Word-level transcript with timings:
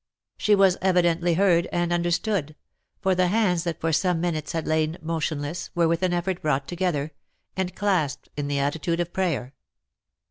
She 0.35 0.55
was 0.55 0.79
evidently 0.81 1.35
heard 1.35 1.67
and 1.71 1.93
understood, 1.93 2.55
for 3.01 3.13
the 3.13 3.27
hands 3.27 3.65
that 3.65 3.79
for 3.79 3.93
some 3.93 4.19
minutes 4.19 4.51
had 4.53 4.65
lain 4.65 4.97
motionless, 4.99 5.69
were 5.75 5.87
with 5.87 6.01
an 6.01 6.11
effort 6.11 6.41
brought 6.41 6.67
together, 6.67 7.11
and 7.55 7.75
clasped 7.75 8.27
in 8.35 8.47
the 8.47 8.57
attitude 8.57 8.99
of 8.99 9.13
prayer. 9.13 9.53